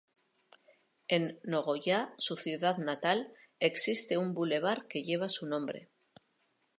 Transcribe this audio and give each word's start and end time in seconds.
En 1.09 1.37
Nogoyá, 1.45 2.15
su 2.17 2.35
ciudad 2.35 2.79
natal, 2.79 3.31
existe 3.59 4.17
un 4.17 4.33
bulevar 4.33 4.87
que 4.87 5.03
lleva 5.03 5.29
su 5.29 5.45
nombre. 5.45 5.91